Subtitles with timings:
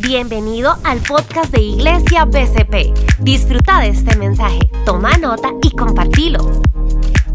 [0.00, 3.18] Bienvenido al podcast de Iglesia BCP.
[3.18, 6.62] Disfruta de este mensaje, toma nota y compartilo.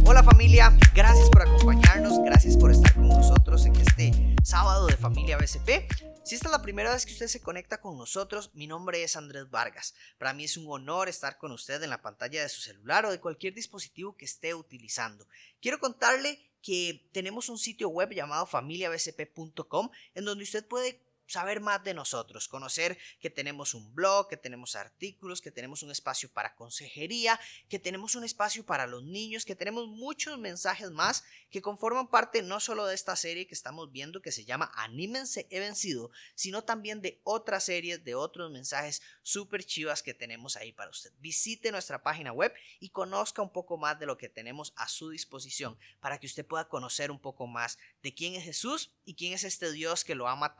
[0.05, 5.37] Hola familia, gracias por acompañarnos, gracias por estar con nosotros en este sábado de familia
[5.37, 5.91] BCP.
[6.23, 9.17] Si esta es la primera vez que usted se conecta con nosotros, mi nombre es
[9.17, 9.93] Andrés Vargas.
[10.17, 13.11] Para mí es un honor estar con usted en la pantalla de su celular o
[13.11, 15.27] de cualquier dispositivo que esté utilizando.
[15.61, 21.01] Quiero contarle que tenemos un sitio web llamado familiabcp.com en donde usted puede
[21.33, 25.89] saber más de nosotros, conocer que tenemos un blog, que tenemos artículos, que tenemos un
[25.89, 27.39] espacio para consejería,
[27.69, 32.43] que tenemos un espacio para los niños, que tenemos muchos mensajes más que conforman parte
[32.43, 36.63] no solo de esta serie que estamos viendo que se llama Anímense he vencido, sino
[36.63, 41.11] también de otras series, de otros mensajes súper chivas que tenemos ahí para usted.
[41.17, 45.09] Visite nuestra página web y conozca un poco más de lo que tenemos a su
[45.09, 49.33] disposición para que usted pueda conocer un poco más de quién es Jesús y quién
[49.33, 50.57] es este Dios que lo ama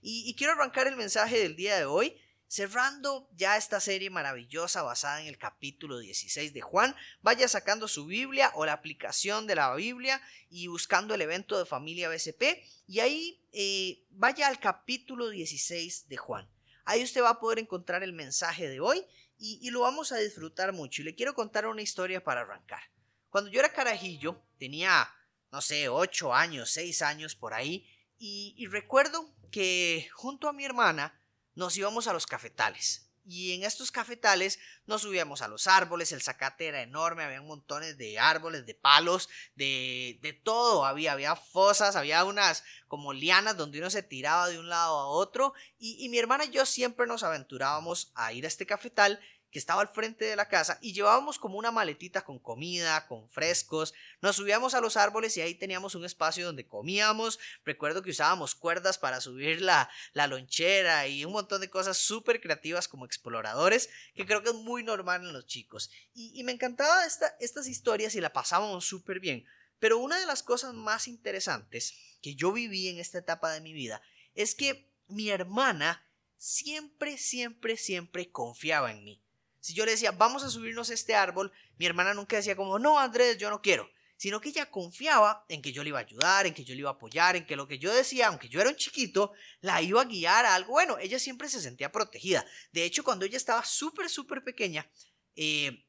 [0.00, 5.22] y, quiero arrancar el mensaje del día de hoy cerrando ya esta serie maravillosa basada
[5.22, 9.74] en el capítulo 16 de Juan, vaya sacando su Biblia o la aplicación de la
[9.74, 16.08] Biblia y buscando el evento de familia BCP y ahí eh, vaya al capítulo 16
[16.08, 16.46] de Juan.
[16.84, 19.02] Ahí usted va a poder encontrar el mensaje de hoy
[19.38, 21.00] y, y lo vamos a disfrutar mucho.
[21.00, 22.82] Y le quiero contar una historia para arrancar.
[23.30, 25.08] Cuando yo era carajillo, tenía,
[25.50, 27.86] no sé, 8 años, 6 años por ahí,
[28.24, 31.20] y, recuerdo que junto a mi hermana
[31.56, 33.08] nos íbamos a los cafetales.
[33.24, 37.98] Y en estos cafetales nos subíamos a los árboles, el zacate era enorme, había montones
[37.98, 43.80] de árboles, de palos, de, de todo, había, había fosas, había unas como lianas donde
[43.80, 45.52] uno se tiraba de un lado a otro.
[45.78, 49.18] Y, y mi hermana y yo siempre nos aventurábamos a ir a este cafetal
[49.52, 53.28] que estaba al frente de la casa y llevábamos como una maletita con comida, con
[53.28, 53.92] frescos.
[54.22, 57.38] Nos subíamos a los árboles y ahí teníamos un espacio donde comíamos.
[57.62, 62.88] Recuerdo que usábamos cuerdas para subir la, lonchera y un montón de cosas súper creativas
[62.88, 65.90] como exploradores, que creo que es muy normal en los chicos.
[66.14, 69.44] Y, me encantaba esta, estas historias y la pasábamos súper bien.
[69.78, 73.74] Pero una de las cosas más interesantes que yo viví en esta etapa de mi
[73.74, 74.00] vida
[74.34, 79.21] es que mi hermana siempre, siempre, siempre confiaba en mí.
[79.62, 82.80] Si yo le decía, vamos a subirnos a este árbol, mi hermana nunca decía como,
[82.80, 86.02] no, Andrés, yo no quiero, sino que ella confiaba en que yo le iba a
[86.02, 88.48] ayudar, en que yo le iba a apoyar, en que lo que yo decía, aunque
[88.48, 90.98] yo era un chiquito, la iba a guiar a algo bueno.
[90.98, 92.44] Ella siempre se sentía protegida.
[92.72, 94.90] De hecho, cuando ella estaba súper, súper pequeña,
[95.36, 95.86] eh,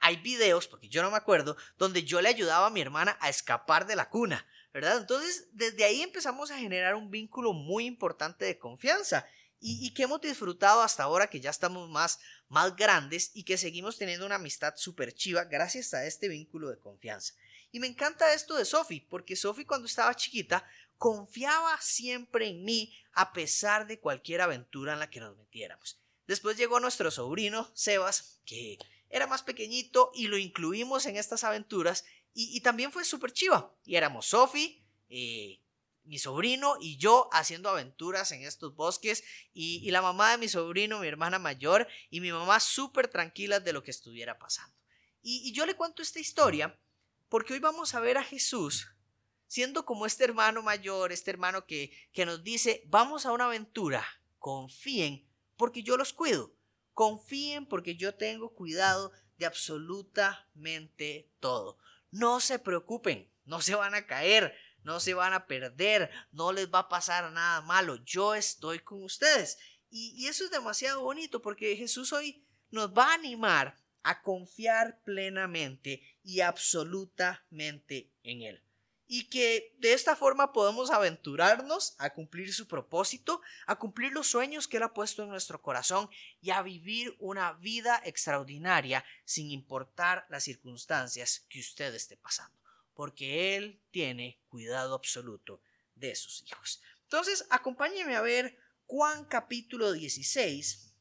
[0.00, 3.28] hay videos, porque yo no me acuerdo, donde yo le ayudaba a mi hermana a
[3.28, 4.98] escapar de la cuna, ¿verdad?
[4.98, 9.24] Entonces, desde ahí empezamos a generar un vínculo muy importante de confianza
[9.64, 12.18] y, que hemos disfrutado hasta ahora que ya estamos más,
[12.48, 16.80] más grandes y que seguimos teniendo una amistad súper chiva gracias a este vínculo de
[16.80, 17.34] confianza.
[17.70, 20.66] Y me encanta esto de Sophie, porque Sophie cuando estaba chiquita
[20.98, 25.98] confiaba siempre en mí a pesar de cualquier aventura en la que nos metiéramos.
[26.26, 28.78] Después llegó nuestro sobrino, Sebas, que
[29.10, 33.74] era más pequeñito y lo incluimos en estas aventuras y, también fue súper chiva.
[33.84, 35.60] Y éramos Sophie, eh,
[36.04, 40.98] mi sobrino y yo haciendo aventuras en estos bosques y, la mamá de mi sobrino,
[40.98, 44.76] mi hermana mayor y mi mamá súper tranquilas de lo que estuviera pasando.
[45.22, 46.78] Y, yo le cuento esta historia
[47.28, 48.88] porque hoy vamos a ver a Jesús
[49.46, 54.02] siendo como este hermano mayor, este hermano que, que nos dice, vamos a una aventura,
[54.38, 56.54] confíen porque yo los cuido,
[56.94, 61.78] confíen porque yo tengo cuidado de absolutamente todo.
[62.10, 66.72] No se preocupen, no se van a caer, no se van a perder, no les
[66.72, 69.58] va a pasar nada malo, yo estoy con ustedes.
[69.90, 76.02] Y, eso es demasiado bonito porque Jesús hoy nos va a animar a confiar plenamente
[76.24, 78.64] y absolutamente en Él.
[79.06, 84.66] Y que de esta forma podemos aventurarnos a cumplir su propósito, a cumplir los sueños
[84.66, 86.08] que Él ha puesto en nuestro corazón
[86.40, 92.61] y a vivir una vida extraordinaria sin importar las circunstancias que usted esté pasando
[93.02, 95.60] porque Él tiene cuidado absoluto
[95.96, 96.80] de sus hijos.
[97.02, 100.94] Entonces, acompáñeme a ver Juan capítulo 16,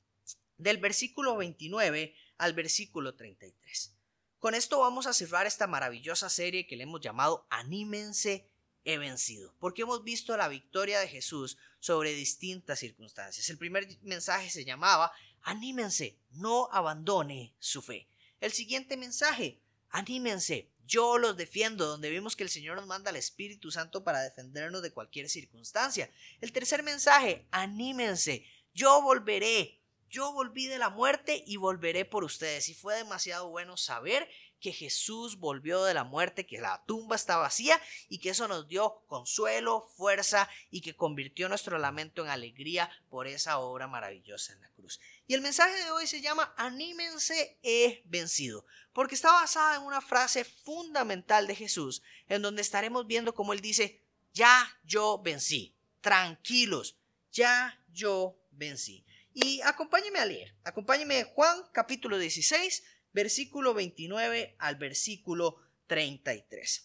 [0.57, 3.93] del versículo 29 al versículo 33.
[4.39, 8.49] Con esto vamos a cerrar esta maravillosa serie que le hemos llamado Anímense,
[8.83, 13.47] he vencido, porque hemos visto la victoria de Jesús sobre distintas circunstancias.
[13.51, 15.11] El primer mensaje se llamaba
[15.43, 18.07] Anímense, no abandone su fe.
[18.39, 19.61] El siguiente mensaje,
[19.91, 24.21] Anímense, yo los defiendo, donde vimos que el Señor nos manda al Espíritu Santo para
[24.21, 26.11] defendernos de cualquier circunstancia.
[26.41, 29.79] El tercer mensaje, anímense, yo volveré,
[30.09, 32.67] yo volví de la muerte y volveré por ustedes.
[32.67, 34.27] Y fue demasiado bueno saber
[34.61, 38.67] que Jesús volvió de la muerte, que la tumba está vacía y que eso nos
[38.67, 44.61] dio consuelo, fuerza y que convirtió nuestro lamento en alegría por esa obra maravillosa en
[44.61, 45.01] la cruz.
[45.27, 49.99] Y el mensaje de hoy se llama Anímense, he vencido, porque está basada en una
[49.99, 54.01] frase fundamental de Jesús, en donde estaremos viendo cómo él dice,
[54.33, 56.95] ya yo vencí, tranquilos,
[57.31, 59.03] ya yo vencí.
[59.33, 66.83] Y acompáñeme a leer, acompáñeme Juan capítulo 16, versículo 29 al versículo 33.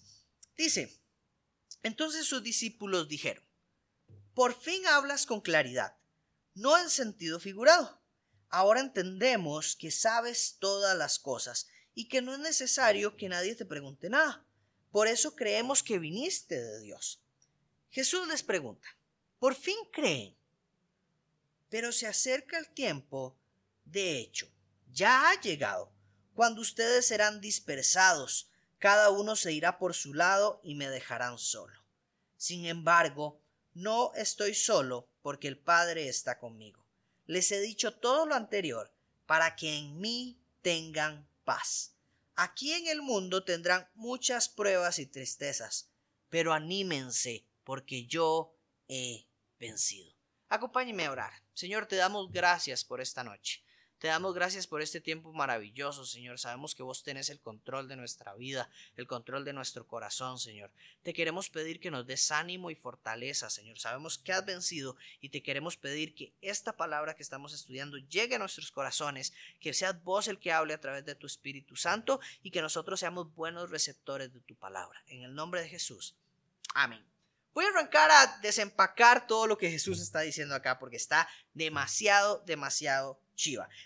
[0.57, 1.01] Dice,
[1.83, 3.45] entonces sus discípulos dijeron,
[4.35, 5.97] por fin hablas con claridad,
[6.55, 8.03] no en sentido figurado.
[8.49, 13.65] Ahora entendemos que sabes todas las cosas y que no es necesario que nadie te
[13.65, 14.47] pregunte nada.
[14.91, 17.23] Por eso creemos que viniste de Dios.
[17.91, 18.89] Jesús les pregunta,
[19.39, 20.37] ¿por fin creen?
[21.69, 23.39] Pero se acerca el tiempo,
[23.85, 24.49] de hecho,
[24.91, 25.96] ya ha llegado
[26.37, 31.83] cuando ustedes serán dispersados, cada uno se irá por su lado y me dejarán solo.
[32.37, 33.41] Sin embargo,
[33.73, 36.85] no estoy solo porque el Padre está conmigo.
[37.25, 38.93] Les he dicho todo lo anterior
[39.25, 41.95] para que en mí tengan paz.
[42.35, 45.89] Aquí en el mundo tendrán muchas pruebas y tristezas,
[46.29, 48.55] pero anímense porque yo
[48.89, 49.27] he
[49.59, 50.13] vencido.
[50.51, 51.33] Acompáñeme a orar.
[51.55, 53.65] Señor, te damos gracias por esta noche.
[54.07, 56.39] Te damos gracias por este tiempo maravilloso, Señor.
[56.39, 60.71] Sabemos que vos tenés el control de nuestra vida, el control de nuestro corazón, Señor.
[61.03, 63.81] Te queremos pedir que nos des ánimo y fortaleza, Señor.
[63.81, 68.37] Sabemos que has vencido y te queremos pedir que esta palabra que estamos estudiando llegue
[68.37, 72.21] a nuestros corazones, que seas vos el que hable a través de tu Espíritu Santo
[72.45, 75.03] y que nosotros seamos buenos receptores de tu palabra.
[75.09, 76.15] En el nombre de Jesús.
[76.77, 77.05] Amén.
[77.55, 82.45] Voy a arrancar a desempacar todo lo que Jesús está diciendo acá porque está demasiado,
[82.47, 83.19] demasiado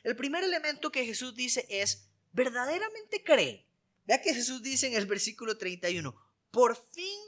[0.02, 3.64] El primer elemento que Jesús dice es, ¿verdaderamente creen?
[4.06, 6.14] Vea que Jesús dice en el versículo 31,
[6.50, 7.20] por fin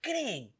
[0.00, 0.54] creen.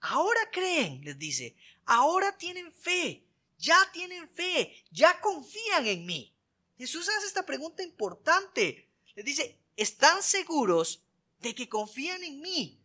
[0.00, 3.26] Ahora creen, les dice, ahora tienen fe,
[3.58, 6.34] ya tienen fe, ya confían en mí.
[6.76, 8.88] Jesús hace esta pregunta importante.
[9.14, 11.02] Les dice, ¿están seguros
[11.40, 12.80] de que confían en mí?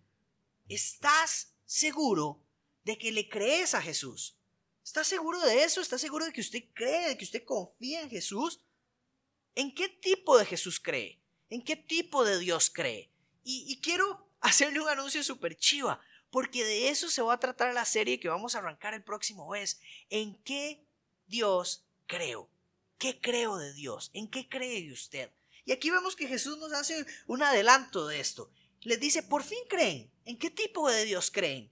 [0.69, 2.41] ¿Estás seguro
[2.83, 4.37] de que le crees a Jesús?
[4.91, 5.79] ¿Está seguro de eso?
[5.79, 8.59] ¿Está seguro de que usted cree, de que usted confía en Jesús?
[9.55, 11.17] ¿En qué tipo de Jesús cree?
[11.49, 13.09] ¿En qué tipo de Dios cree?
[13.45, 17.85] Y, quiero hacerle un anuncio súper chiva, porque de eso se va a tratar la
[17.85, 19.79] serie que vamos a arrancar el próximo mes.
[20.09, 20.85] ¿En qué
[21.25, 22.49] Dios creo?
[22.97, 24.11] ¿Qué creo de Dios?
[24.13, 25.31] ¿En qué cree usted?
[25.63, 28.51] Y aquí vemos que Jesús nos hace un adelanto de esto.
[28.81, 30.11] Les dice, por fin creen.
[30.25, 31.71] ¿En qué tipo de Dios creen?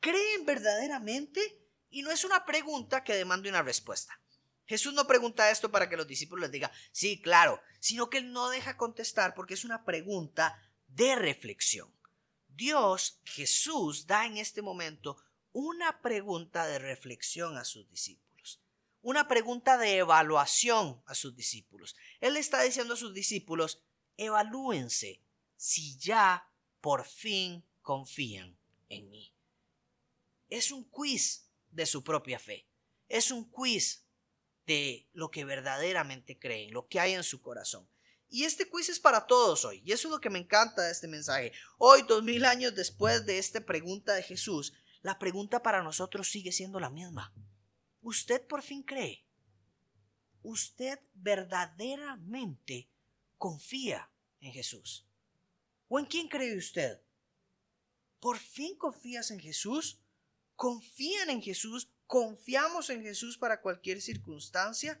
[0.00, 1.61] ¿Creen verdaderamente
[1.92, 4.18] y no es una pregunta que demande una respuesta.
[4.66, 8.32] Jesús no pregunta esto para que los discípulos les digan, sí, claro, sino que él
[8.32, 10.58] no deja contestar porque es una pregunta
[10.88, 11.92] de reflexión.
[12.48, 15.22] Dios, Jesús, da en este momento
[15.52, 18.62] una pregunta de reflexión a sus discípulos,
[19.02, 21.94] una pregunta de evaluación a sus discípulos.
[22.20, 23.82] Él está diciendo a sus discípulos,
[24.16, 25.20] evalúense
[25.56, 26.48] si ya
[26.80, 28.56] por fin confían
[28.88, 29.34] en mí.
[30.48, 31.41] Es un quiz
[31.72, 32.68] de su propia fe.
[33.08, 34.06] Es un quiz
[34.66, 37.88] de lo que verdaderamente creen, lo que hay en su corazón.
[38.28, 39.82] Y este quiz es para todos hoy.
[39.84, 41.52] Y eso es lo que me encanta de este mensaje.
[41.76, 44.72] Hoy, dos mil años después de esta pregunta de Jesús,
[45.02, 47.34] la pregunta para nosotros sigue siendo la misma.
[48.00, 49.26] ¿Usted por fin cree?
[50.42, 52.88] ¿Usted verdaderamente
[53.36, 55.06] confía en Jesús?
[55.88, 57.02] ¿O en quién cree usted?
[58.18, 60.01] ¿Por fin confías en Jesús?
[60.56, 65.00] Confían en Jesús, confiamos en Jesús para cualquier circunstancia,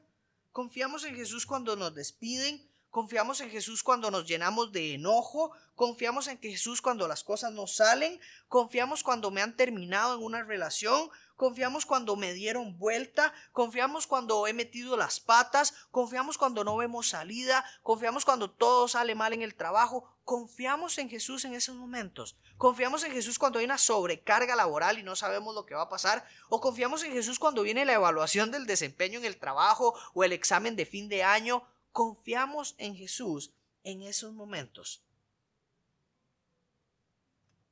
[0.52, 6.28] confiamos en Jesús cuando nos despiden, confiamos en Jesús cuando nos llenamos de enojo, confiamos
[6.28, 11.10] en Jesús cuando las cosas no salen, confiamos cuando me han terminado en una relación,
[11.36, 17.08] confiamos cuando me dieron vuelta, confiamos cuando he metido las patas, confiamos cuando no vemos
[17.08, 22.36] salida, confiamos cuando todo sale mal en el trabajo, confiamos en Jesús en esos momentos.
[22.56, 25.88] Confiamos en Jesús cuando hay una sobrecarga laboral y no sabemos lo que va a
[25.88, 26.26] pasar.
[26.48, 30.32] O confiamos en Jesús cuando viene la evaluación del desempeño en el trabajo o el
[30.32, 31.66] examen de fin de año.
[31.92, 33.52] Confiamos en Jesús
[33.84, 35.02] en esos momentos.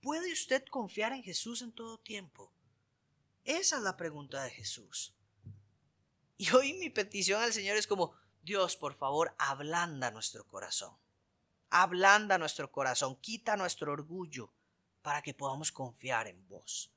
[0.03, 2.53] ¿Puede usted confiar en Jesús en todo tiempo?
[3.45, 5.15] Esa es la pregunta de Jesús.
[6.37, 10.97] Y hoy mi petición al Señor es como, Dios, por favor, ablanda nuestro corazón.
[11.71, 14.53] Ablanda nuestro corazón, quita nuestro orgullo
[15.03, 16.91] para que podamos confiar en vos.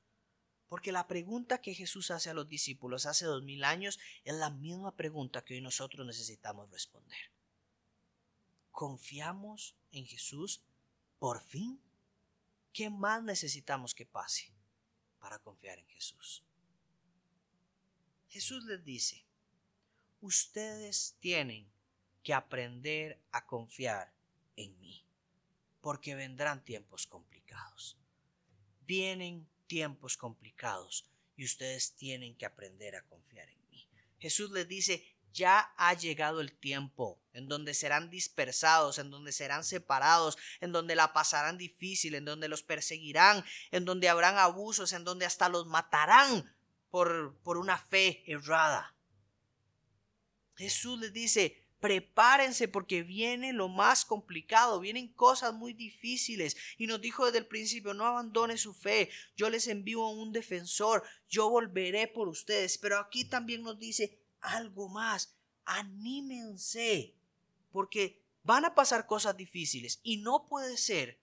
[0.68, 4.50] Porque la pregunta que Jesús hace a los discípulos hace dos mil años es la
[4.50, 7.30] misma pregunta que hoy nosotros necesitamos responder.
[8.72, 10.60] ¿Confiamos en Jesús
[11.20, 11.80] por fin?
[12.72, 14.52] ¿Qué más necesitamos que pase
[15.20, 16.42] para confiar en Jesús?
[18.28, 19.24] Jesús les dice,
[20.20, 21.70] ustedes tienen
[22.24, 24.13] que aprender a confiar
[24.56, 25.04] en mí,
[25.80, 27.98] porque vendrán tiempos complicados.
[28.86, 33.88] Vienen tiempos complicados y ustedes tienen que aprender a confiar en mí.
[34.18, 39.64] Jesús les dice, ya ha llegado el tiempo en donde serán dispersados, en donde serán
[39.64, 45.02] separados, en donde la pasarán difícil, en donde los perseguirán, en donde habrán abusos, en
[45.02, 46.56] donde hasta los matarán
[46.88, 48.94] por, por una fe errada.
[50.54, 56.56] Jesús les dice, prepárense porque viene lo más complicado, vienen cosas muy difíciles.
[56.78, 61.02] Y nos dijo desde el principio, no abandone su fe, yo les envío un defensor,
[61.28, 62.78] yo volveré por ustedes.
[62.78, 65.36] Pero aquí también nos dice, algo más.
[65.66, 67.14] Anímense,
[67.70, 71.20] porque van a pasar cosas difíciles y no puede ser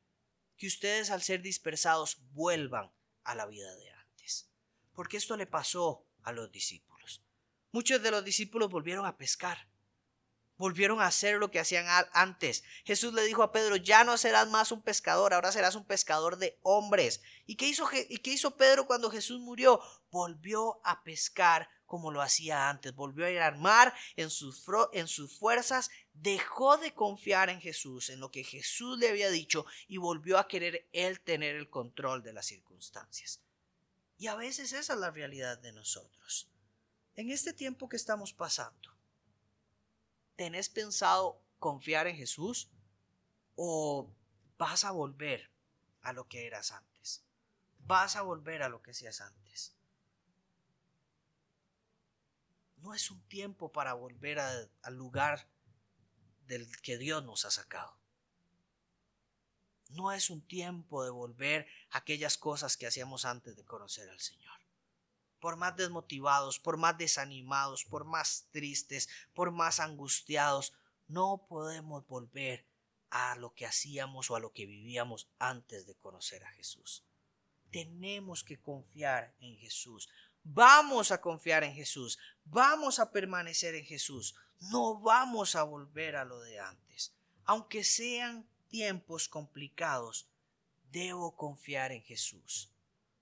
[0.58, 2.92] que ustedes al ser dispersados vuelvan
[3.24, 4.48] a la vida de antes.
[4.94, 7.24] Porque esto le pasó a los discípulos.
[7.72, 9.71] Muchos de los discípulos volvieron a pescar.
[10.62, 12.64] Volvieron a hacer lo que hacían antes.
[12.86, 16.38] Jesús le dijo a Pedro, ya no serás más un pescador, ahora serás un pescador
[16.38, 17.24] de hombres.
[17.48, 19.82] ¿Y qué hizo, y qué hizo Pedro cuando Jesús murió?
[20.12, 24.64] Volvió a pescar como lo hacía antes, volvió a ir al mar en sus,
[24.94, 29.66] en sus fuerzas, dejó de confiar en Jesús, en lo que Jesús le había dicho
[29.88, 33.42] y volvió a querer él tener el control de las circunstancias.
[34.20, 36.52] Y a veces esa es la realidad de nosotros.
[37.16, 39.01] En este tiempo que estamos pasando,
[40.42, 42.72] ¿tenés pensado confiar en Jesús
[43.56, 44.12] o
[44.58, 45.52] vas a volver
[46.02, 47.24] a lo que eras antes?
[47.78, 49.76] Vas a volver a lo que seas antes.
[52.78, 55.48] no es un tiempo para volver al lugar
[56.48, 57.96] del que Dios nos ha sacado.
[59.90, 64.20] No es un tiempo de volver a aquellas cosas que hacíamos antes de conocer al
[64.20, 64.61] Señor.
[65.42, 70.74] Por más desmotivados, por más desanimados, por más tristes, por más angustiados,
[71.10, 72.66] no podemos volver
[73.10, 77.04] a lo que hacíamos o a lo que vivíamos antes de conocer a Jesús.
[77.72, 80.08] Tenemos que confiar en Jesús.
[80.44, 84.36] Vamos a confiar en Jesús, vamos a permanecer en Jesús,
[84.72, 87.14] no vamos a volver a lo de antes.
[87.46, 90.28] Aunque sean tiempos complicados,
[90.92, 92.71] debo confiar en Jesús.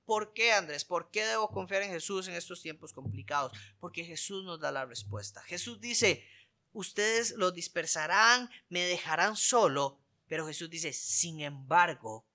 [0.10, 0.86] ¿Por qué, Andrés?
[0.86, 3.56] ¿Por qué debo confiar en Jesús en estos tiempos complicados?
[3.80, 5.40] Porque Jesús nos da la respuesta.
[5.44, 6.28] Jesús dice,
[6.74, 12.26] ustedes lo dispersarán, me dejarán solo, pero Jesús dice, sin embargo,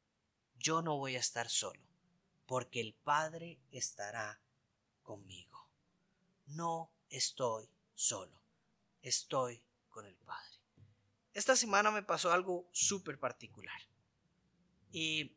[0.57, 1.81] yo no voy a estar solo,
[2.47, 4.41] porque el Padre estará
[5.03, 5.69] conmigo.
[6.47, 8.41] No estoy solo,
[9.03, 10.61] estoy con el Padre.
[11.33, 13.81] Esta semana me pasó algo súper particular.
[14.93, 15.33] Y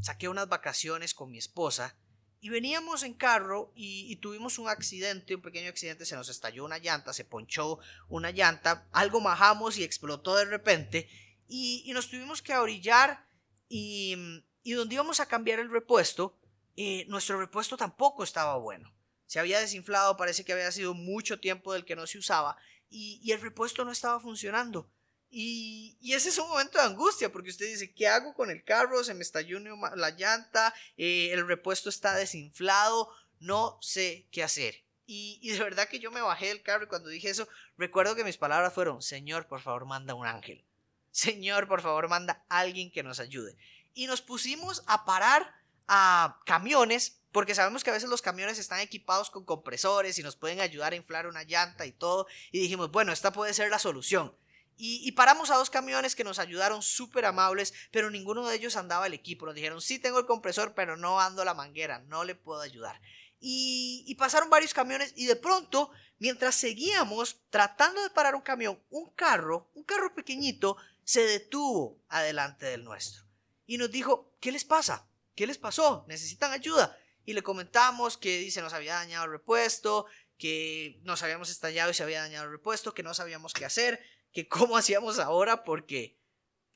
[0.00, 1.96] saqué unas vacaciones con mi esposa
[2.40, 6.78] y veníamos en carro y, tuvimos un accidente, un pequeño accidente, se nos estalló una
[6.78, 7.78] llanta, se ponchó
[8.08, 11.08] una llanta, algo majamos y explotó de repente
[11.48, 13.26] y, nos tuvimos que orillar
[13.68, 14.16] y,
[14.62, 16.38] y donde íbamos a cambiar el repuesto,
[16.76, 18.92] eh, nuestro repuesto tampoco estaba bueno.
[19.26, 22.56] Se había desinflado, parece que había sido mucho tiempo del que no se usaba
[22.88, 24.90] y, el repuesto no estaba funcionando.
[25.38, 29.04] Y, ese es un momento de angustia porque usted dice, ¿qué hago con el carro?
[29.04, 29.58] Se me estalló
[29.94, 34.82] la llanta, eh, el repuesto está desinflado, no sé qué hacer.
[35.04, 38.16] Y, y, de verdad que yo me bajé del carro y cuando dije eso, recuerdo
[38.16, 40.64] que mis palabras fueron, Señor, por favor, manda un ángel.
[41.10, 43.58] Señor, por favor, manda alguien que nos ayude.
[43.92, 45.54] Y nos pusimos a parar
[45.86, 50.34] a camiones, porque sabemos que a veces los camiones están equipados con compresores y nos
[50.34, 52.26] pueden ayudar a inflar una llanta y todo.
[52.52, 54.34] Y dijimos, bueno, esta puede ser la solución.
[54.76, 59.06] Y, paramos a dos camiones que nos ayudaron súper amables, pero ninguno de ellos andaba
[59.06, 59.46] el equipo.
[59.46, 63.00] Nos dijeron, sí tengo el compresor, pero no ando la manguera, no le puedo ayudar.
[63.40, 68.82] Y, y pasaron varios camiones y de pronto, mientras seguíamos tratando de parar un camión,
[68.90, 73.24] un carro, un carro pequeñito, se detuvo adelante del nuestro.
[73.66, 75.08] Y nos dijo, ¿qué les pasa?
[75.36, 76.04] ¿qué les pasó?
[76.08, 76.98] ¿Necesitan ayuda?
[77.24, 80.06] Y le comentamos que dice nos había dañado el repuesto,
[80.38, 84.02] que nos habíamos estallado y se había dañado el repuesto, que no sabíamos qué hacer,
[84.36, 86.20] que cómo hacíamos ahora porque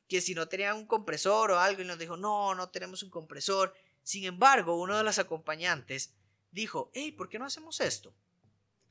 [0.08, 3.10] que si no tenían un compresor o algo y nos dijo, no, no tenemos un
[3.10, 3.74] compresor.
[4.02, 6.14] Sin embargo, uno de los acompañantes
[6.50, 8.16] dijo, hey, ¿por qué no hacemos esto?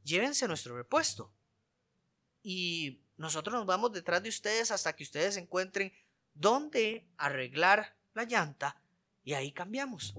[0.04, 1.34] Llévense nuestro repuesto.
[2.44, 5.92] Y nosotros nos vamos detrás de ustedes hasta que ustedes encuentren
[6.36, 8.80] dónde arreglar la llanta
[9.24, 10.14] y ahí cambiamos.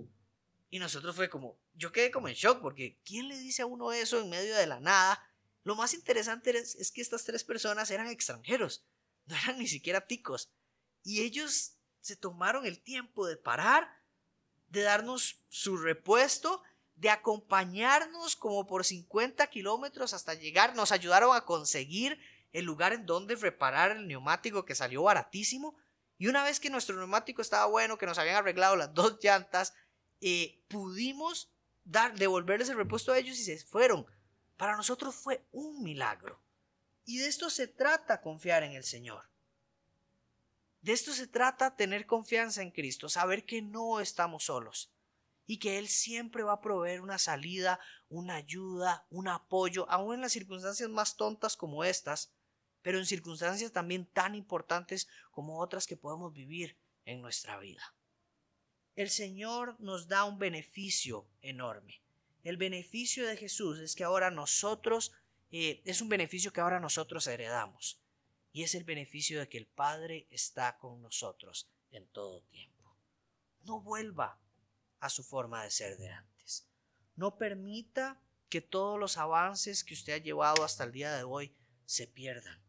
[0.70, 3.92] Y nosotros fue como, yo quedé como en shock porque ¿quién le dice a uno
[3.92, 5.24] eso en medio de la nada?
[5.62, 8.84] Lo más interesante es, que estas tres personas eran extranjeros.
[9.26, 10.50] no eran ni siquiera ticos.
[11.02, 13.88] Y ellos se tomaron el tiempo de parar,
[14.68, 16.62] de darnos su repuesto,
[16.96, 20.74] de acompañarnos como por 50 kilómetros hasta llegar.
[20.74, 22.18] Nos ayudaron a conseguir
[22.52, 25.76] el lugar en donde reparar el neumático que salió baratísimo.
[26.18, 29.72] Y una vez que nuestro neumático estaba bueno, que nos habían arreglado las dos llantas,
[30.20, 31.50] eh, pudimos
[31.84, 34.06] dar, devolverles el repuesto a ellos y se fueron.
[34.60, 36.38] Para nosotros fue un milagro.
[37.06, 39.30] Y de esto se trata confiar en el Señor.
[40.82, 44.92] De esto se trata tener confianza en Cristo, saber que no estamos solos
[45.46, 50.20] y que Él siempre va a proveer una salida, una ayuda, un apoyo, aun en
[50.20, 52.30] las circunstancias más tontas como estas,
[52.82, 56.76] pero en circunstancias también tan importantes como otras que podemos vivir
[57.06, 57.94] en nuestra vida.
[58.94, 62.02] El Señor nos da un beneficio enorme.
[62.42, 65.12] El beneficio de Jesús es que ahora nosotros,
[65.50, 68.00] eh, es un beneficio que ahora nosotros heredamos.
[68.52, 72.96] Y es el beneficio de que el Padre está con nosotros en todo tiempo.
[73.62, 74.40] No vuelva
[74.98, 76.66] a su forma de ser de antes.
[77.14, 81.54] No permita que todos los avances que usted ha llevado hasta el día de hoy
[81.86, 82.60] se pierdan.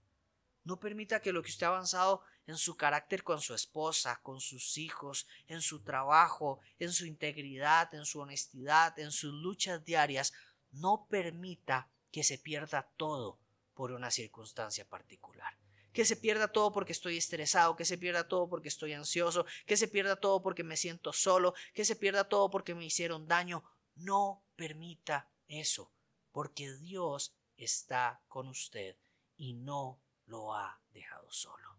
[0.63, 4.41] No permita que lo que usted ha avanzado en su carácter con su esposa, con
[4.41, 10.33] sus hijos, en su trabajo, en su integridad, en su honestidad, en sus luchas diarias,
[10.71, 13.39] no permita que se pierda todo
[13.73, 15.57] por una circunstancia particular.
[15.93, 19.75] Que se pierda todo porque estoy estresado, que se pierda todo porque estoy ansioso, que
[19.75, 23.63] se pierda todo porque me siento solo, que se pierda todo porque me hicieron daño.
[23.95, 25.91] No permita eso,
[26.31, 28.95] porque Dios está con usted
[29.35, 31.70] y no lo ha dejado solo.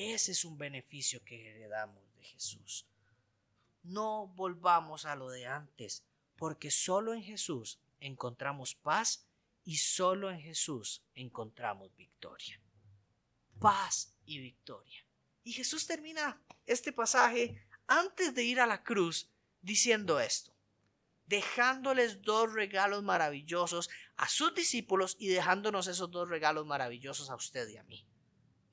[0.00, 2.86] Ese es un beneficio que heredamos de Jesús.
[3.82, 6.04] No volvamos a lo de antes,
[6.36, 9.26] porque solo en Jesús encontramos paz
[9.64, 12.60] y solo en Jesús encontramos victoria.
[13.58, 15.04] Paz y victoria.
[15.42, 19.28] Y Jesús termina este pasaje antes de ir a la cruz
[19.62, 20.52] diciendo esto,
[21.26, 27.68] dejándoles dos regalos maravillosos a sus discípulos y dejándonos esos dos regalos maravillosos a usted
[27.68, 28.07] y a mí.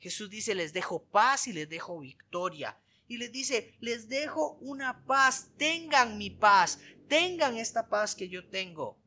[0.06, 2.80] Jesús dice, les dejo paz y les dejo victoria.
[3.08, 8.48] Y les dice, les dejo una paz, tengan mi paz, tengan esta paz que yo
[8.48, 9.00] tengo.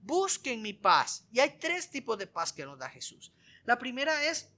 [0.00, 1.26] Busquen mi paz.
[1.30, 3.34] Y hay tres tipos de paz que nos da Jesús.
[3.64, 4.48] La primera es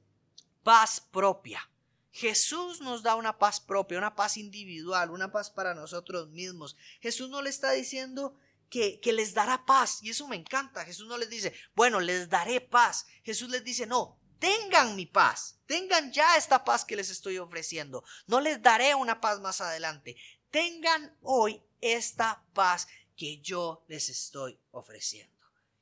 [0.62, 1.68] paz propia.
[2.12, 6.76] Jesús nos da una paz propia, una paz individual, una paz para nosotros mismos.
[7.00, 8.36] Jesús no le está diciendo
[8.70, 10.00] que, que, les dará paz.
[10.00, 10.84] Y eso me encanta.
[10.84, 13.08] Jesús no les dice, bueno, les daré paz.
[13.24, 18.04] Jesús les dice, no, tengan mi paz, tengan ya esta paz que les estoy ofreciendo.
[18.26, 20.16] No les daré una paz más adelante.
[20.50, 25.36] Tengan hoy esta paz que yo les estoy ofreciendo.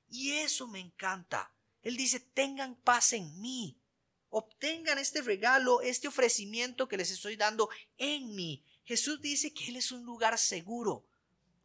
[0.08, 1.52] Y eso me encanta.
[1.82, 3.78] Él dice, tengan paz en mí.
[4.30, 8.64] Obtengan este regalo, este ofrecimiento que les estoy dando en mí.
[8.84, 11.06] Jesús dice que Él es un lugar seguro,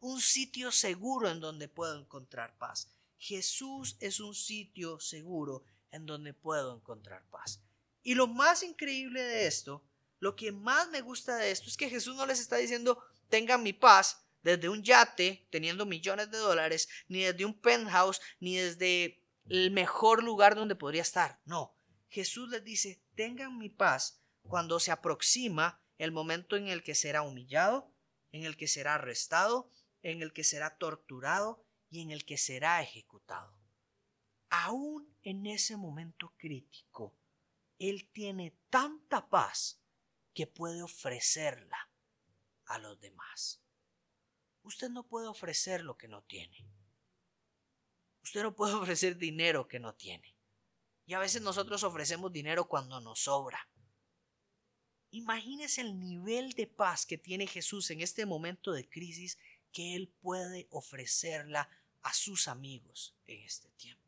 [0.00, 2.88] un sitio seguro en donde puedo encontrar paz.
[3.18, 7.62] Jesús es un sitio seguro en donde puedo encontrar paz.
[8.02, 9.84] Y lo más increíble de esto,
[10.18, 13.62] lo que más me gusta de esto es que Jesús no les está diciendo, tengan
[13.62, 19.22] mi paz desde un yate teniendo millones de dólares, ni desde un penthouse, ni desde
[19.48, 21.40] el mejor lugar donde podría estar.
[21.44, 21.76] No,
[22.08, 27.22] Jesús les dice, tengan mi paz cuando se aproxima el momento en el que será
[27.22, 27.92] humillado,
[28.32, 29.68] en el que será arrestado,
[30.02, 33.61] en el que será torturado y en el que será ejecutado
[34.52, 37.16] aún en ese momento crítico,
[37.78, 39.80] Él tiene tanta paz
[40.34, 41.90] que puede ofrecerla
[42.66, 43.62] a los demás.
[44.62, 46.66] Usted no puede ofrecer lo que no tiene.
[48.22, 50.36] Usted no puede ofrecer dinero que no tiene.
[51.06, 53.66] Y a veces nosotros ofrecemos dinero cuando nos sobra.
[55.12, 59.38] Imagínese el nivel de paz que tiene Jesús en este momento de crisis
[59.72, 61.70] que Él puede ofrecerla
[62.02, 64.01] a sus amigos en este tiempo.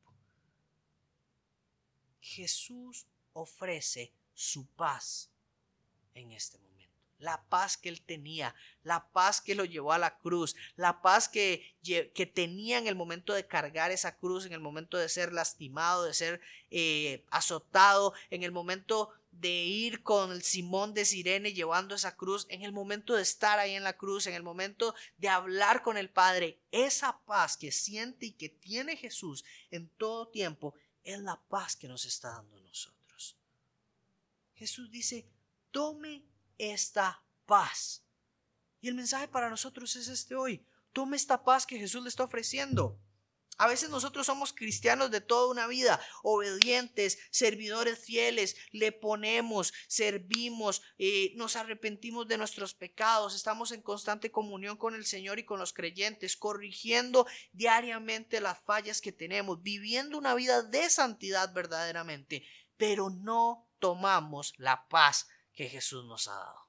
[2.24, 5.30] Jesús ofrece su paz
[6.14, 6.74] en este momento.
[7.18, 11.28] La paz que él tenía, la paz que lo llevó a la cruz, la paz
[11.28, 15.32] que, que tenía en el momento de cargar esa cruz, en el momento de ser
[15.32, 21.52] lastimado, de ser eh, azotado, en el momento de ir con el Simón de Sirene
[21.52, 24.94] llevando esa cruz, en el momento de estar ahí en la cruz, en el momento
[25.18, 30.28] de hablar con el Padre, esa paz que siente y que tiene Jesús en todo
[30.28, 33.36] tiempo es la paz que nos está dando nosotros.
[34.54, 35.28] Jesús dice,
[35.70, 36.24] tome
[36.58, 38.02] esta paz.
[38.80, 40.66] Y el mensaje para nosotros es este hoy.
[40.92, 42.98] Tome esta paz que Jesús le está ofreciendo.
[43.56, 50.82] A veces nosotros somos cristianos de toda una vida, obedientes, servidores fieles, le ponemos, servimos,
[50.98, 55.58] eh, nos arrepentimos de nuestros pecados, estamos en constante comunión con el Señor y con
[55.58, 63.10] los creyentes, corrigiendo diariamente las fallas que tenemos, viviendo una vida de santidad verdaderamente, pero
[63.10, 66.63] no tomamos la paz que Jesús nos ha dado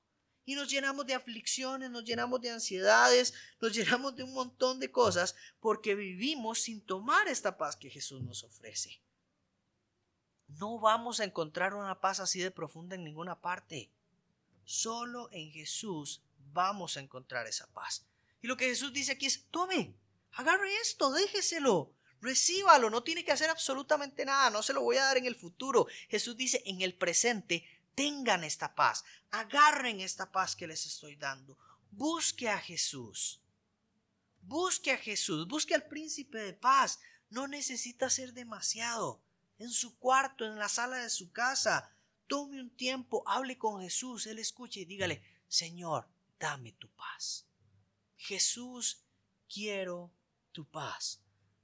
[0.45, 4.91] y nos llenamos de aflicciones, nos llenamos de ansiedades, nos llenamos de un montón de
[4.91, 9.01] cosas porque vivimos sin tomar esta paz que Jesús nos ofrece.
[10.47, 13.91] No vamos a encontrar una paz así de profunda en ninguna parte.
[14.63, 16.21] Solo en Jesús
[16.53, 18.05] vamos a encontrar esa paz.
[18.41, 19.95] Y lo que Jesús dice aquí es, tome,
[20.33, 25.03] agarre esto, déjeselo, recíbalo, no tiene que hacer absolutamente nada, no se lo voy a
[25.03, 25.87] dar en el futuro.
[26.09, 31.57] Jesús dice, en el presente, tengan esta paz, agarren esta paz que les estoy dando.
[31.91, 33.41] Busque a Jesús.
[34.41, 36.99] Busque a Jesús, busque al príncipe de paz.
[37.29, 39.21] No necesita hacer demasiado.
[39.57, 41.89] En su cuarto, en la sala de su casa,
[42.27, 46.07] tome un tiempo, hable con Jesús, Él escuche y dígale, Señor,
[46.39, 47.45] dame tu paz.
[48.17, 49.01] Jesús,
[49.47, 50.11] quiero
[50.51, 51.21] tu paz.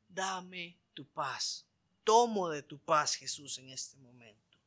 [0.08, 1.65] Dame tu paz.
[2.04, 4.58] Tomo de tu paz, Jesús, en este momento.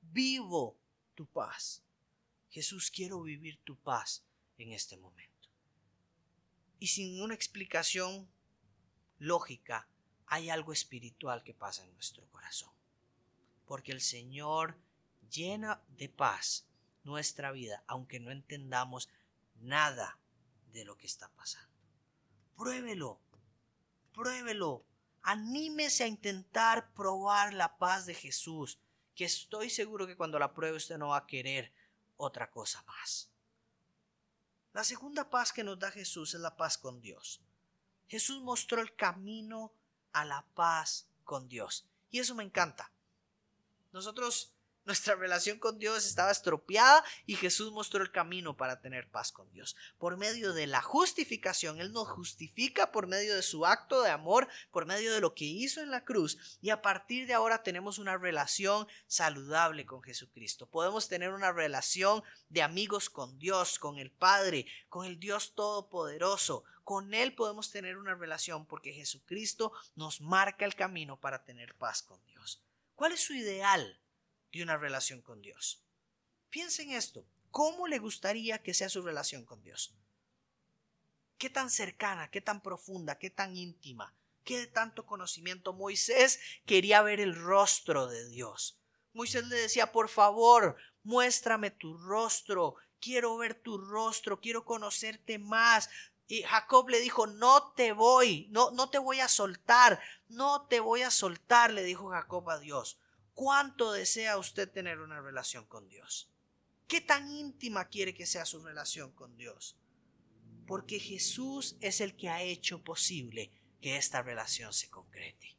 [0.00, 0.76] Vivo
[1.16, 1.82] tu paz.
[2.50, 4.22] Jesús, quiero vivir tu paz
[4.58, 5.48] en este momento.
[6.78, 8.28] Y sin una explicación
[9.18, 9.88] lógica,
[10.26, 12.70] hay algo espiritual que pasa en nuestro corazón.
[13.66, 14.78] Porque el Señor
[15.30, 16.66] llena de paz
[17.02, 19.08] nuestra vida, aunque no entendamos
[19.60, 20.18] nada
[20.72, 21.72] de lo que está pasando.
[22.56, 23.20] Pruébelo,
[24.12, 24.84] pruébelo,
[25.22, 28.78] anímese a intentar probar la paz de Jesús
[29.16, 31.72] que estoy seguro que cuando la pruebe usted no va a querer
[32.18, 33.30] otra cosa más.
[34.72, 37.40] La segunda paz que nos da Jesús es la paz con Dios.
[38.08, 39.72] Jesús mostró el camino
[40.12, 41.86] a la paz con Dios.
[42.10, 42.92] Y eso me encanta.
[43.92, 44.52] Nosotros
[44.86, 49.50] nuestra relación con Dios estaba estropeada y Jesús mostró el camino para tener paz con
[49.50, 49.76] Dios.
[49.98, 54.48] Por medio de la justificación, Él nos justifica por medio de su acto de amor,
[54.70, 56.58] por medio de lo que hizo en la cruz.
[56.62, 60.70] Y a partir de ahora tenemos una relación saludable con Jesucristo.
[60.70, 66.62] Podemos tener una relación de amigos con Dios, con el Padre, con el Dios Todopoderoso.
[66.84, 72.02] Con Él podemos tener una relación porque Jesucristo nos marca el camino para tener paz
[72.02, 72.62] con Dios.
[72.94, 73.98] ¿Cuál es su ideal?
[74.52, 75.82] De una relación con Dios.
[76.50, 79.94] Piensen esto, ¿cómo le gustaría que sea su relación con Dios?
[81.38, 85.74] ¿Qué tan cercana, qué tan profunda, qué tan íntima, qué de tanto conocimiento?
[85.74, 88.78] Moisés quería ver el rostro de Dios.
[89.12, 95.90] Moisés le decía, por favor, muéstrame tu rostro, quiero ver tu rostro, quiero conocerte más.
[96.26, 100.80] Y Jacob le dijo, no te voy, no, no te voy a soltar, no te
[100.80, 102.98] voy a soltar, le dijo Jacob a Dios.
[103.36, 106.30] ¿Cuánto desea usted tener una relación con Dios?
[106.88, 109.76] ¿Qué tan íntima quiere que sea su relación con Dios?
[110.66, 115.54] Porque Jesús es el que ha hecho posible que esta relación se concrete.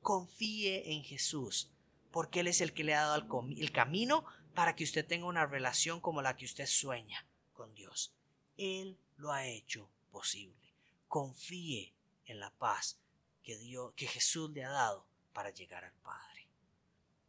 [0.00, 1.72] Confíe en Jesús,
[2.12, 5.44] porque Él es el que le ha dado el, camino para que usted tenga una
[5.44, 8.14] relación como la que usted sueña con Dios.
[8.56, 10.72] Él lo ha hecho posible.
[11.08, 11.92] Confíe
[12.26, 13.00] en la paz
[13.42, 16.27] que, Dios, que Jesús le ha dado para llegar al Padre.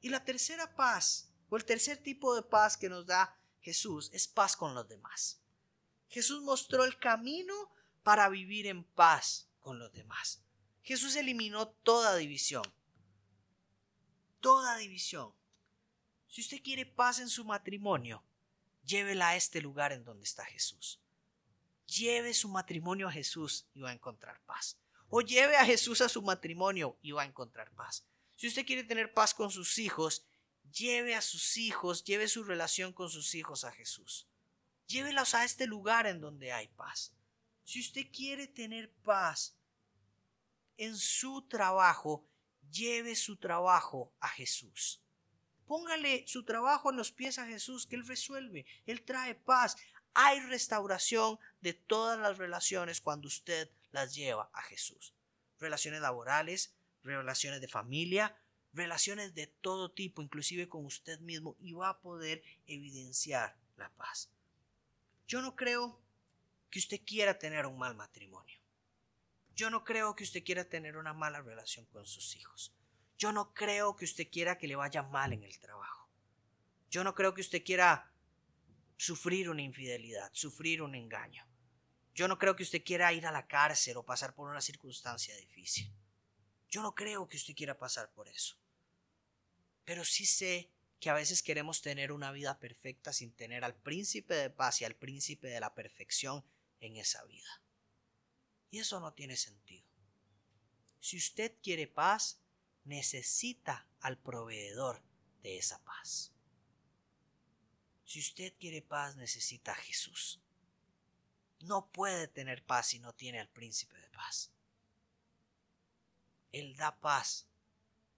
[0.02, 4.28] Y la tercera paz, o el tercer tipo de paz que nos da Jesús, es
[4.28, 5.42] paz con los demás.
[6.08, 7.54] Jesús mostró el camino
[8.04, 10.42] para vivir en paz con los demás.
[10.82, 12.64] Jesús eliminó toda división.
[14.40, 15.34] Toda división.
[16.28, 18.24] Si usted quiere paz en su matrimonio,
[18.84, 21.02] llévela a este lugar en donde está Jesús.
[21.86, 24.78] Lleve su matrimonio a Jesús y va a encontrar paz.
[25.10, 28.06] O lleve a Jesús a su matrimonio y va a encontrar paz.
[28.40, 30.24] Si usted quiere tener paz con sus hijos,
[30.72, 34.30] lleve a sus hijos, lleve su relación con sus hijos a Jesús.
[34.88, 37.12] Llévelos a este lugar en donde hay paz.
[37.66, 39.58] Si usted quiere tener paz
[40.78, 42.26] en su trabajo,
[42.72, 45.02] lleve su trabajo a Jesús.
[45.66, 49.76] Póngale su trabajo en los pies a Jesús, que Él resuelve, Él trae paz.
[50.14, 55.14] Hay restauración de todas las relaciones cuando usted las lleva a Jesús.
[55.60, 58.36] Relaciones laborales, relaciones de familia,
[58.74, 64.30] relaciones de todo tipo, inclusive con usted mismo, y va a poder evidenciar la paz.
[65.28, 66.02] Yo no creo
[66.70, 68.60] que usted quiera tener un mal matrimonio.
[69.56, 72.74] Yo no creo que usted quiera tener una mala relación con sus hijos.
[73.18, 76.10] Yo no creo que usted quiera que le vaya mal en el trabajo.
[76.90, 78.12] Yo no creo que usted quiera
[78.98, 81.46] sufrir una infidelidad, sufrir un engaño.
[82.16, 85.36] Yo no creo que usted quiera ir a la cárcel o pasar por una circunstancia
[85.38, 85.92] difícil.
[86.70, 88.56] Yo no creo que usted quiera pasar por eso.
[89.86, 94.36] Pero sí sé que a veces queremos tener una vida perfecta sin tener al príncipe
[94.36, 96.44] de paz y al príncipe de la perfección
[96.80, 97.62] en esa vida.
[98.70, 99.88] Y eso no tiene sentido.
[101.00, 102.40] Si usted quiere paz,
[102.84, 105.02] necesita al proveedor
[105.42, 106.34] de esa paz.
[108.06, 110.42] Si usted quiere paz, necesita a Jesús.
[111.62, 114.52] No puede tener paz si no tiene al príncipe de paz.
[116.52, 117.48] Él da paz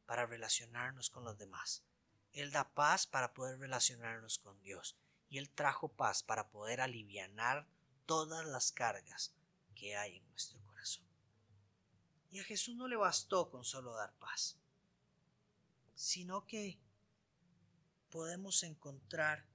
[0.06, 1.84] para relacionarnos con los demás.
[2.34, 4.98] Él da paz para poder relacionarnos con Dios.
[5.30, 7.66] Y Él trajo paz para poder aliviar
[8.06, 9.34] todas las cargas
[9.76, 11.06] que hay en nuestro corazón.
[12.30, 14.58] Y a Jesús no le bastó con solo dar paz,
[15.96, 16.78] sino que
[18.10, 19.46] podemos encontrar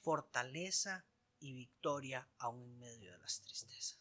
[0.00, 1.04] fortaleza
[1.40, 3.98] y victoria aún en medio de las tristezas.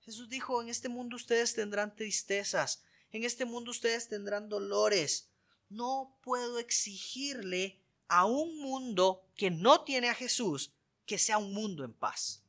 [0.00, 5.30] Jesús dijo, en este mundo ustedes tendrán tristezas, en este mundo ustedes tendrán dolores.
[5.68, 10.72] No puedo exigirle a un mundo que no tiene a Jesús
[11.06, 12.42] que sea un mundo en paz.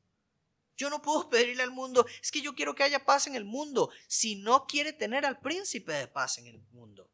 [0.75, 3.45] Yo no puedo pedirle al mundo, es que yo quiero que haya paz en el
[3.45, 7.09] mundo, si no quiere tener al príncipe de paz en el mundo.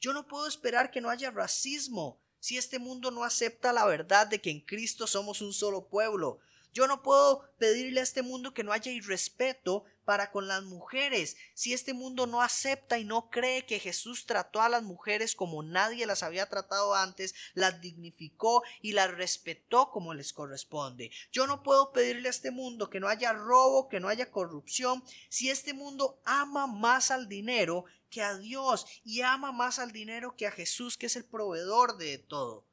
[0.00, 4.28] Yo no puedo esperar que no haya racismo si este mundo no acepta la verdad
[4.28, 6.38] de que en Cristo somos un solo pueblo.
[6.72, 11.36] Yo no puedo pedirle a este mundo que no haya irrespeto para con las mujeres.
[11.52, 15.62] Si este mundo no acepta y no cree que Jesús trató a las mujeres como
[15.62, 21.10] nadie las había tratado antes, las dignificó y las respetó como les corresponde.
[21.30, 25.04] Yo no puedo pedirle a este mundo que no haya robo, que no haya corrupción,
[25.28, 30.36] si este mundo ama más al dinero que a Dios y ama más al dinero
[30.36, 32.64] que a Jesús, que es el proveedor de todo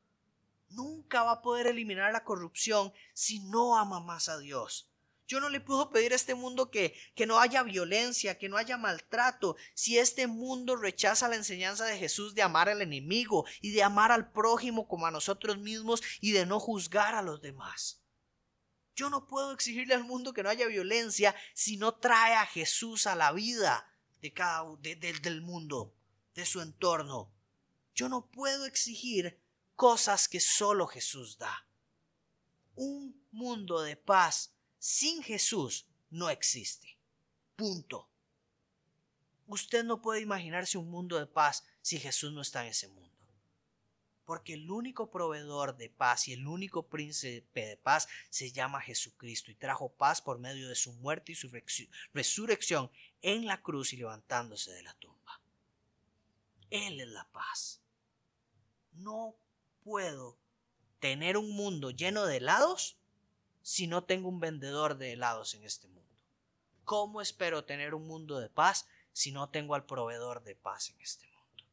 [0.69, 4.89] nunca va a poder eliminar la corrupción si no ama más a Dios.
[5.27, 8.57] Yo no le puedo pedir a este mundo que, que, no haya violencia, que no
[8.57, 13.71] haya maltrato, si este mundo rechaza la enseñanza de Jesús de amar al enemigo y
[13.71, 18.01] de amar al prójimo como a nosotros mismos y de no juzgar a los demás.
[18.95, 23.07] Yo no puedo exigirle al mundo que no haya violencia si no trae a Jesús
[23.07, 25.93] a la vida de cada, del mundo,
[26.33, 27.31] de su entorno.
[27.93, 29.39] Yo no puedo exigir
[29.75, 31.67] cosas que solo Jesús da.
[32.75, 34.54] Un mundo de paz
[34.85, 36.95] sin Jesús no existe.
[37.55, 38.07] Punto.
[39.47, 43.09] Usted no puede imaginarse un mundo de paz si Jesús no está en ese mundo.
[44.25, 49.49] Porque el único proveedor de paz y el único príncipe de paz se llama Jesucristo
[49.49, 51.49] y trajo paz por medio de su muerte y su
[52.13, 52.91] resurrección
[53.23, 55.41] en la cruz y levantándose de la tumba.
[56.69, 57.81] Él es la paz.
[58.91, 59.35] No
[59.83, 60.37] puedo
[60.99, 62.99] tener un mundo lleno de helados
[63.65, 66.21] si no tengo un vendedor de helados en este mundo?
[66.83, 71.01] ¿Cómo espero tener un mundo de paz si no tengo al proveedor de paz en
[71.01, 71.65] este mundo?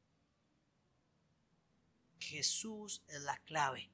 [2.19, 3.91] Jesús es la clave,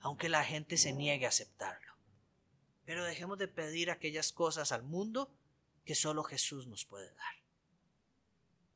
[0.00, 1.94] aunque la gente se niegue a aceptarlo.
[2.84, 5.32] Pero dejemos de pedir aquellas cosas al mundo
[5.84, 7.44] que solo Jesús nos puede dar.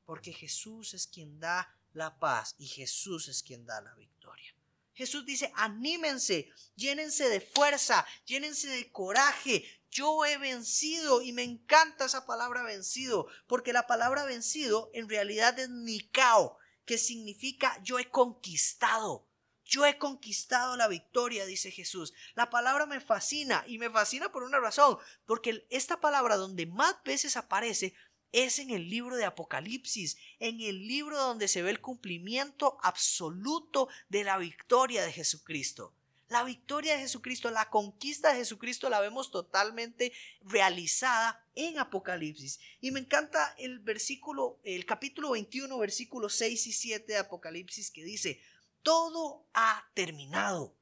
[0.05, 4.55] Porque Jesús es quien da la paz y Jesús es quien da la victoria.
[5.01, 9.65] Jesús dice, anímense, llénense de fuerza, llénense de coraje.
[9.91, 15.59] Yo he vencido y me encanta esa palabra vencido, porque la palabra vencido en realidad
[15.59, 19.27] es Nikao, que significa yo he conquistado.
[19.65, 22.13] Yo he conquistado la victoria, dice Jesús.
[22.35, 27.03] La palabra me fascina y me fascina por una razón, porque esta palabra donde más
[27.05, 27.95] veces aparece
[28.33, 33.89] es en el libro de Apocalipsis, en el libro donde se ve el cumplimiento absoluto
[34.09, 35.95] de la victoria de Jesucristo.
[36.29, 40.13] La victoria de Jesucristo, la conquista de Jesucristo la vemos totalmente
[40.43, 42.61] realizada en Apocalipsis.
[42.81, 48.05] Y me encanta el versículo, el capítulo 21, versículos 6 y 7 de Apocalipsis que
[48.05, 48.41] dice,
[48.83, 50.77] todo ha terminado.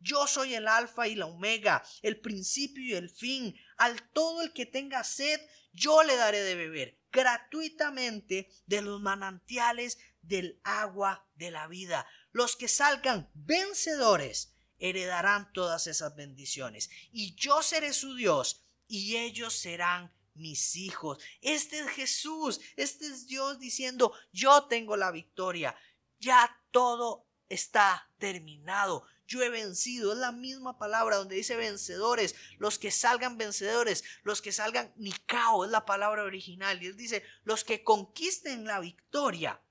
[0.00, 3.56] Yo soy el alfa y la omega, el principio y el fin.
[3.76, 5.40] Al todo el que tenga sed,
[5.78, 12.06] yo le daré de beber gratuitamente de los manantiales del agua de la vida.
[12.32, 16.90] Los que salgan vencedores heredarán todas esas bendiciones.
[17.10, 21.18] Y yo seré su Dios y ellos serán mis hijos.
[21.40, 25.74] Este es Jesús, este es Dios diciendo, yo tengo la victoria.
[26.20, 30.12] Ya todo está terminado yo he vencido.
[30.12, 35.64] Es la misma palabra donde dice vencedores, los que salgan vencedores, los que salgan Nikao,
[35.64, 36.82] es la palabra original.
[36.82, 39.62] Y él dice, los que conquisten la victoria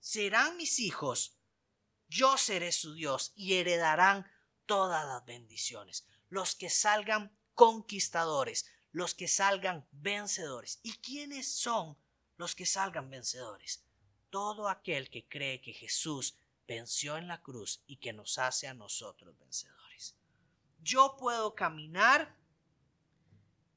[0.00, 1.38] serán mis hijos,
[2.08, 4.30] yo seré su Dios y heredarán
[4.66, 6.06] todas las bendiciones.
[6.28, 10.80] Los que salgan conquistadores, los que salgan vencedores.
[10.82, 11.96] ¿Y quiénes son
[12.36, 13.84] los que salgan vencedores?
[14.32, 18.74] todo aquel que cree que Jesús venció en la cruz y que nos hace a
[18.74, 20.16] nosotros vencedores.
[20.80, 22.36] Yo puedo caminar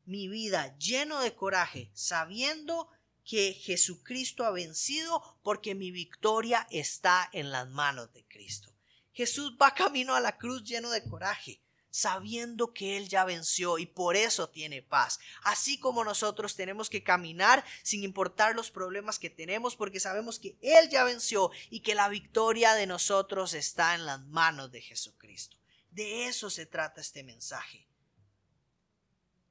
[0.06, 2.89] mi vida lleno de coraje, sabiendo
[3.24, 8.74] que Jesucristo ha vencido porque mi victoria está en las manos de Cristo.
[9.12, 11.64] Jesús va camino a la cruz lleno de coraje
[11.95, 15.17] sabiendo que Él ya venció y por eso tiene paz.
[15.43, 20.58] Así como nosotros tenemos que caminar sin importar los problemas que tenemos porque sabemos que
[20.62, 25.55] Él ya venció y que la victoria de nosotros está en las manos de Jesucristo.
[25.89, 27.88] De eso se trata este mensaje.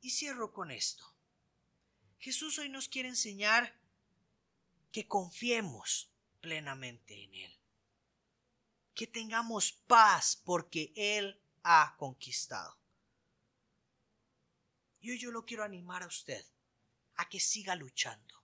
[0.02, 1.16] Y cierro con esto.
[2.18, 3.74] Jesús hoy nos quiere enseñar
[4.92, 6.10] que confiemos
[6.42, 7.58] plenamente en Él.
[8.94, 12.78] Que tengamos paz porque Él ha conquistado.
[15.02, 16.44] Hoy yo lo quiero animar a usted
[17.16, 18.34] a que siga luchando.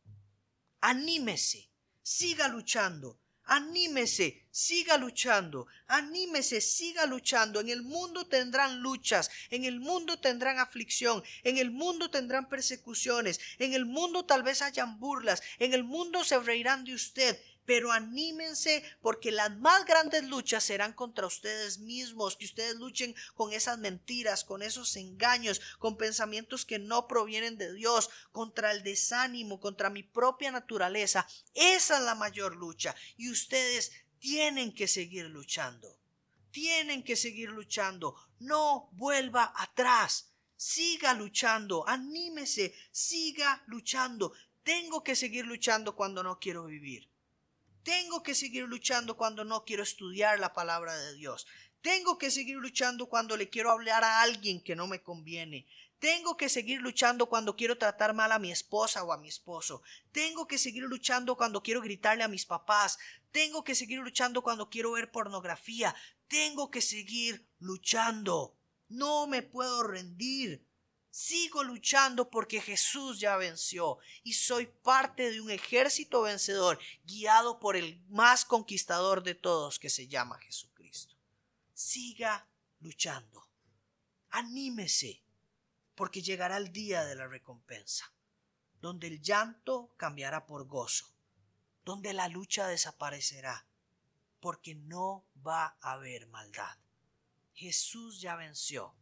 [0.81, 1.71] Anímese,
[2.03, 3.21] siga luchando.
[3.45, 7.59] Anímese, siga luchando, anímese, siga luchando.
[7.61, 13.41] En el mundo tendrán luchas, en el mundo tendrán aflicción, en el mundo tendrán persecuciones,
[13.59, 17.93] en el mundo tal vez hayan burlas, en el mundo se reirán de usted, pero
[17.93, 23.79] anímense porque las más grandes luchas serán contra ustedes mismos, que ustedes luchen con esas
[23.79, 29.91] mentiras, con esos engaños, con pensamientos que no provienen de Dios, contra el desánimo, contra
[29.91, 31.27] mi propia naturaleza.
[31.55, 35.99] Esa es la mayor lucha y ustedes tienen que seguir luchando.
[36.51, 38.15] Tienen que seguir luchando.
[38.39, 40.33] No vuelva atrás.
[40.57, 41.87] Siga luchando.
[41.89, 42.75] Anímese.
[42.91, 44.33] Siga luchando.
[44.63, 47.10] Tengo que seguir luchando cuando no quiero vivir.
[47.91, 51.45] Tengo que seguir luchando cuando no quiero estudiar la palabra de Dios.
[51.81, 55.67] Tengo que seguir luchando cuando le quiero hablar a alguien que no me conviene.
[55.99, 59.83] Tengo que seguir luchando cuando quiero tratar mal a mi esposa o a mi esposo.
[60.13, 62.97] Tengo que seguir luchando cuando quiero gritarle a mis papás.
[63.33, 65.93] Tengo que seguir luchando cuando quiero ver pornografía.
[66.29, 68.57] Tengo que seguir luchando.
[68.89, 70.65] No me puedo rendir.
[71.11, 77.77] Sigo luchando porque Jesús ya venció y soy parte de un ejército vencedor guiado por
[77.77, 81.17] el más conquistador de todos que se llama Jesucristo.
[81.75, 83.49] Siga luchando.
[84.31, 85.25] Anímese
[85.97, 88.13] porque llegará el día de la recompensa,
[88.81, 91.13] donde el llanto cambiará por gozo,
[91.85, 93.67] donde la lucha desaparecerá,
[94.39, 96.79] porque no va a haber maldad.
[97.53, 98.95] Jesús ya venció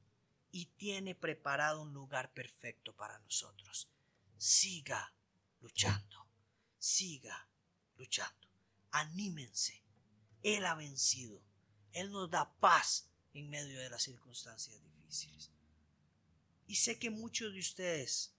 [0.50, 3.88] y tiene preparado un lugar perfecto para nosotros.
[4.36, 5.12] Siga
[5.60, 6.26] luchando,
[6.78, 7.48] siga
[7.96, 8.48] luchando.
[8.90, 9.82] Anímense.
[10.42, 11.42] Él ha vencido.
[11.92, 15.50] Él nos da paz en medio de las circunstancias difíciles.
[16.66, 18.34] Y sé que muchos de ustedes,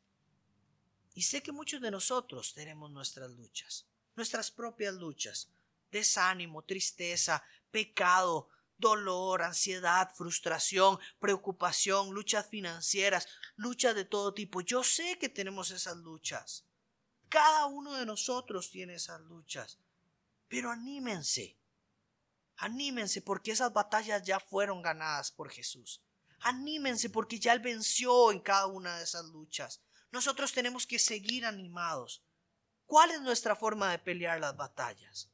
[1.15, 5.49] y sé que muchos de nosotros tenemos nuestras luchas, nuestras propias luchas,
[5.91, 14.61] desánimo, tristeza, pecado, dolor, ansiedad, frustración, preocupación, luchas financieras, luchas de todo tipo.
[14.61, 16.65] Yo sé que tenemos esas luchas.
[17.29, 19.79] Cada uno de nosotros tiene esas luchas.
[20.47, 21.57] Pero anímense.
[22.57, 26.01] Anímense porque esas batallas ya fueron ganadas por Jesús.
[26.41, 29.81] Anímense porque ya Él venció en cada una de esas luchas.
[30.11, 32.23] Nosotros tenemos que seguir animados.
[32.85, 35.28] ¿Cuál es nuestra forma de pelear las batallas?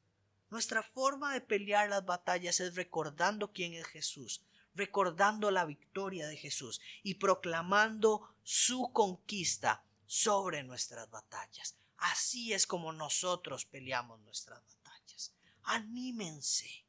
[0.55, 4.41] Nuestra forma de pelear las batallas es recordando quién es Jesús,
[4.73, 11.75] recordando la victoria de Jesús y proclamando su conquista sobre nuestras batallas.
[11.97, 15.35] Así es como nosotros peleamos nuestras batallas.
[15.63, 16.85] Anímense,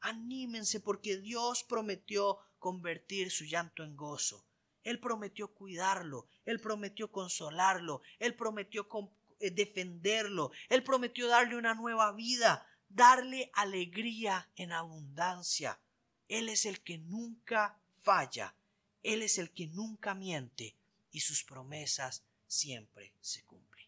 [0.00, 4.44] anímense porque Dios prometió convertir su llanto en gozo.
[4.82, 8.90] Él prometió cuidarlo, Él prometió consolarlo, Él prometió
[9.40, 10.50] defenderlo.
[10.68, 15.80] Él prometió darle una nueva vida, darle alegría en abundancia.
[16.28, 18.54] Él es el que nunca falla.
[19.02, 20.76] Él es el que nunca miente
[21.10, 23.86] y sus promesas siempre se cumplen.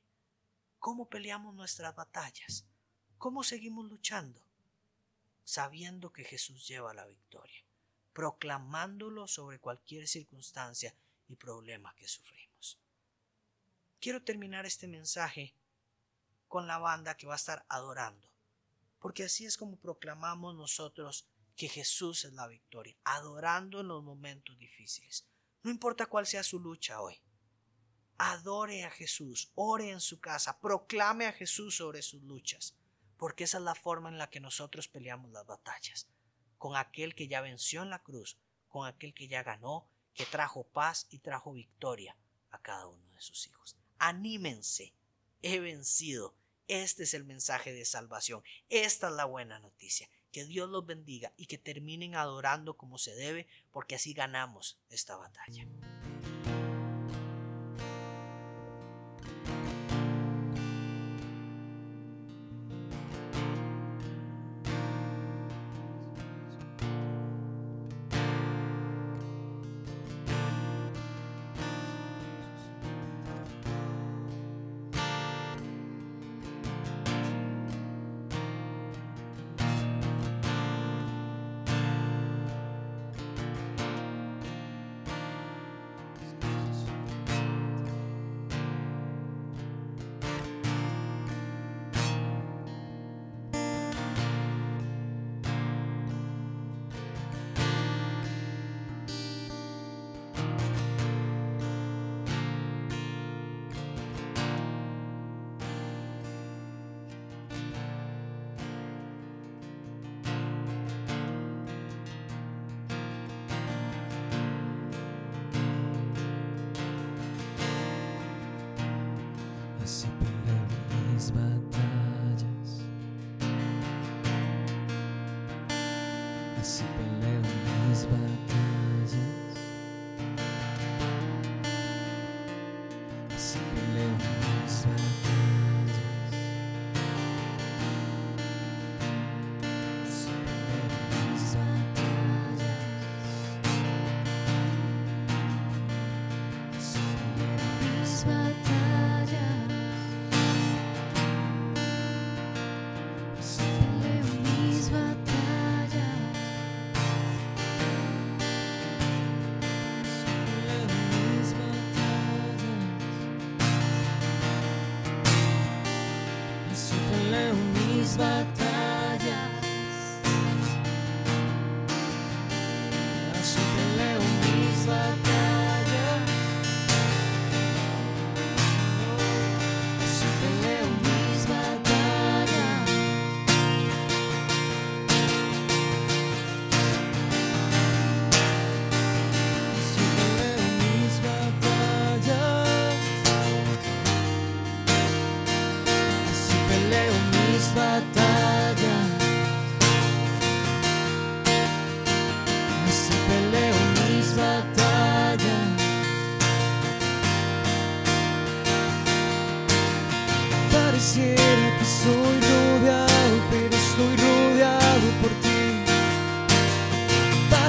[0.78, 2.64] ¿Cómo peleamos nuestras batallas?
[3.18, 4.40] ¿Cómo seguimos luchando?
[5.44, 7.62] Sabiendo que Jesús lleva la victoria,
[8.12, 10.94] proclamándolo sobre cualquier circunstancia
[11.28, 12.49] y problema que sufrimos.
[14.00, 15.54] Quiero terminar este mensaje
[16.48, 18.26] con la banda que va a estar adorando,
[18.98, 24.58] porque así es como proclamamos nosotros que Jesús es la victoria, adorando en los momentos
[24.58, 25.28] difíciles.
[25.62, 27.20] No importa cuál sea su lucha hoy.
[28.16, 32.74] Adore a Jesús, ore en su casa, proclame a Jesús sobre sus luchas,
[33.18, 36.08] porque esa es la forma en la que nosotros peleamos las batallas,
[36.56, 40.64] con aquel que ya venció en la cruz, con aquel que ya ganó, que trajo
[40.64, 42.16] paz y trajo victoria
[42.50, 44.92] a cada uno de sus hijos anímense,
[45.42, 46.34] he vencido,
[46.66, 48.42] Este es el mensaje de salvación.
[48.68, 50.08] Esta es la buena noticia.
[50.30, 55.16] Que Dios los bendiga y que terminen adorando como se debe, porque así ganamos esta
[55.16, 55.66] batalla.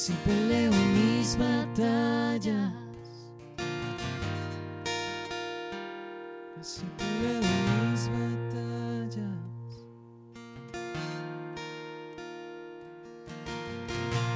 [0.00, 2.72] Así peleo mis batallas.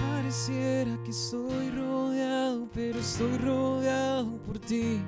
[0.07, 5.01] Pareciera que soy rodeado, pero estoy rodeado por ti.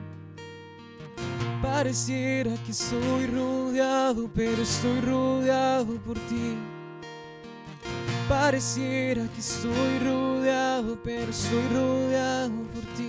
[1.60, 6.75] Pareciera que soy rodeado, pero estoy rodeado por ti.
[8.28, 13.08] Pareciera que estoy rodeado, pero estoy rodeado por ti.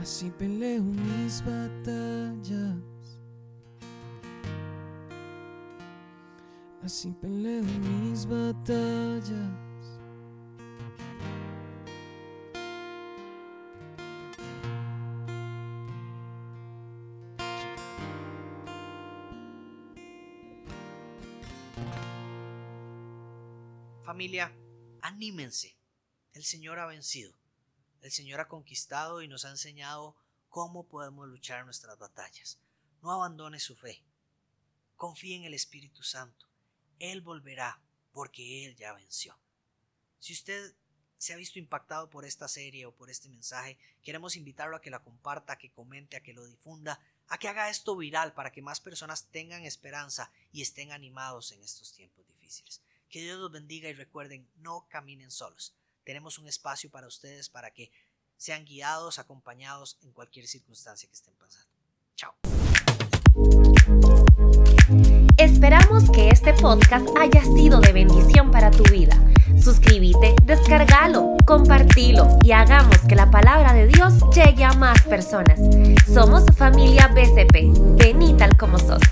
[0.00, 2.76] Así peleo mis batallas.
[6.82, 9.37] Así peleo mis batallas.
[24.08, 24.50] Familia,
[25.02, 25.76] anímense.
[26.32, 27.34] El Señor ha vencido.
[28.00, 30.16] El Señor ha conquistado y nos ha enseñado
[30.48, 32.58] cómo podemos luchar nuestras batallas.
[33.02, 34.02] No abandone su fe.
[34.96, 36.48] Confíe en el Espíritu Santo.
[36.98, 39.38] Él volverá porque Él ya venció.
[40.20, 40.74] Si usted
[41.18, 44.88] se ha visto impactado por esta serie o por este mensaje, queremos invitarlo a que
[44.88, 48.62] la comparta, que comente, a que lo difunda, a que haga esto viral para que
[48.62, 52.80] más personas tengan esperanza y estén animados en estos tiempos difíciles.
[53.08, 55.74] Que Dios los bendiga y recuerden, no caminen solos.
[56.04, 57.90] Tenemos un espacio para ustedes para que
[58.36, 61.68] sean guiados, acompañados en cualquier circunstancia que estén pasando.
[62.16, 62.34] Chao.
[65.38, 69.16] Esperamos que este podcast haya sido de bendición para tu vida.
[69.58, 75.58] Suscríbete, descargalo, compartilo y hagamos que la palabra de Dios llegue a más personas.
[76.12, 77.96] Somos familia BCP.
[77.96, 79.02] Vení tal como sos.